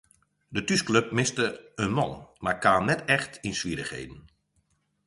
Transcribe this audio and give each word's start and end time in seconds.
De 0.55 0.61
thúsklup 0.69 1.07
miste 1.17 1.45
in 1.83 1.91
man 1.97 2.11
mar 2.43 2.57
kaam 2.63 2.83
net 2.89 3.01
echt 3.15 3.31
yn 3.47 3.55
swierrichheden. 3.59 4.19